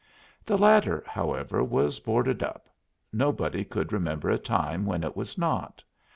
The 0.43 0.57
latter, 0.57 1.03
however, 1.05 1.63
was 1.63 1.99
boarded 1.99 2.41
up 2.41 2.67
nobody 3.13 3.63
could 3.63 3.93
remember 3.93 4.31
a 4.31 4.39
time 4.39 4.83
when 4.83 5.03
it 5.03 5.15
was 5.15 5.37
not. 5.37 5.83